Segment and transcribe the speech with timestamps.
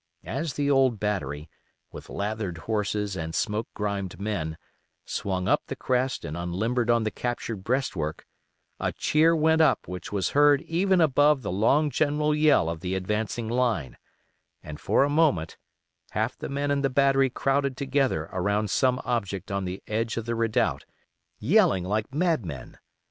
[0.25, 1.47] As the old battery,
[1.91, 4.57] with lathered horses and smoke grimed men,
[5.05, 8.25] swung up the crest and unlimbered on the captured breastwork,
[8.79, 12.95] a cheer went up which was heard even above the long general yell of the
[12.95, 13.95] advancing line,
[14.63, 15.57] and for a moment
[16.13, 20.25] half the men in the battery crowded together around some object on the edge of
[20.25, 20.83] the redoubt,
[21.37, 22.75] yelling like madmen.